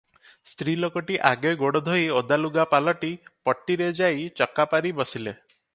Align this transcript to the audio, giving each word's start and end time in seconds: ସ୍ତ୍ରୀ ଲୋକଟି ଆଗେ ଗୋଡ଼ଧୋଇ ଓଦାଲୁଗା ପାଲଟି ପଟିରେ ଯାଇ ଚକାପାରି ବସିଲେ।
ସ୍ତ୍ରୀ 0.51 0.71
ଲୋକଟି 0.83 1.17
ଆଗେ 1.31 1.51
ଗୋଡ଼ଧୋଇ 1.59 2.09
ଓଦାଲୁଗା 2.21 2.67
ପାଲଟି 2.73 3.13
ପଟିରେ 3.51 3.93
ଯାଇ 4.03 4.29
ଚକାପାରି 4.43 4.99
ବସିଲେ। 5.03 5.39